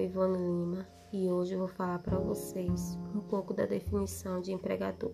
[0.00, 5.12] Ivone Lima e hoje vou falar para vocês um pouco da definição de empregador.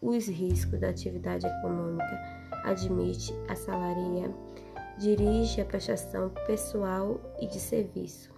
[0.00, 2.18] os riscos da atividade econômica,
[2.64, 4.34] admite, assalaria,
[4.98, 8.30] dirige a prestação pessoal e de serviço.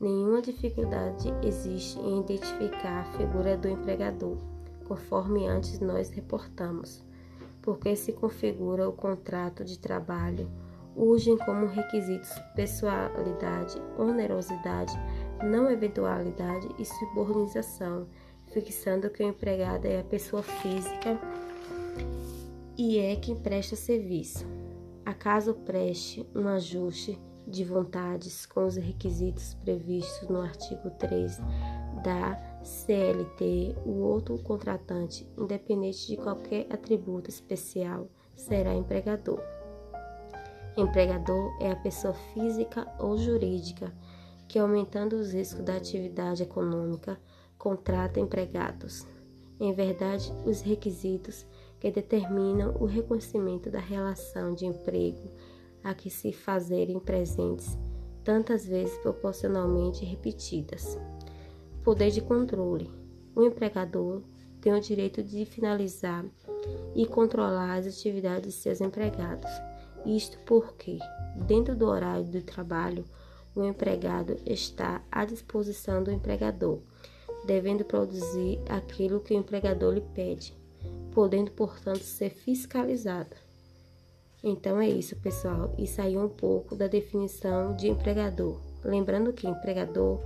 [0.00, 4.38] Nenhuma dificuldade existe em identificar a figura do empregador,
[4.86, 7.04] conforme antes nós reportamos,
[7.62, 10.50] porque se configura o contrato de trabalho,
[10.96, 14.92] urgem como requisitos pessoalidade, onerosidade,
[15.44, 18.06] não eventualidade e subordinação
[18.50, 21.18] fixando que o empregado é a pessoa física
[22.76, 24.46] e é quem presta serviço.
[25.04, 31.38] Acaso preste um ajuste de vontades com os requisitos previstos no artigo 3
[32.02, 39.40] da CLT, o outro contratante, independente de qualquer atributo especial, será empregador.
[40.76, 43.92] Empregador é a pessoa física ou jurídica
[44.46, 47.18] que, aumentando os riscos da atividade econômica,
[47.60, 49.06] contrata empregados.
[49.60, 51.46] Em verdade, os requisitos
[51.78, 55.30] que determinam o reconhecimento da relação de emprego
[55.84, 57.78] a que se fazerem presentes,
[58.24, 60.98] tantas vezes proporcionalmente repetidas.
[61.84, 62.90] Poder de controle.
[63.36, 64.22] O empregador
[64.60, 66.24] tem o direito de finalizar
[66.94, 69.50] e controlar as atividades de seus empregados.
[70.06, 70.98] Isto porque,
[71.46, 73.04] dentro do horário do trabalho,
[73.54, 76.80] o empregado está à disposição do empregador
[77.46, 80.54] devendo produzir aquilo que o empregador lhe pede,
[81.12, 83.36] podendo, portanto, ser fiscalizada.
[84.42, 85.74] Então é isso, pessoal.
[85.98, 88.58] Aí é um pouco da definição de empregador.
[88.82, 90.20] Lembrando que empregador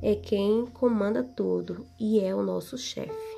[0.00, 3.37] é quem comanda tudo e é o nosso chefe.